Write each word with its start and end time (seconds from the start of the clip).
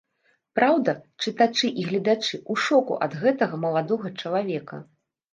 Праўда, 0.59 0.93
чытачы 1.23 1.67
і 1.81 1.83
гледачы 1.89 2.33
ў 2.37 2.53
шоку 2.67 2.93
ад 3.07 3.13
гэтага 3.23 3.59
маладога 3.65 4.07
чалавека. 4.23 4.81